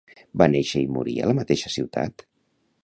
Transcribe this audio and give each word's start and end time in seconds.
Va 0.41 0.47
néixer 0.53 0.81
i 0.85 0.89
morir 0.95 1.15
a 1.25 1.29
la 1.31 1.37
mateixa 1.41 1.73
ciutat? 1.77 2.29